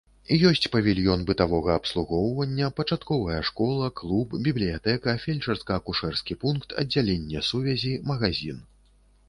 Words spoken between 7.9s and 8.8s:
магазін.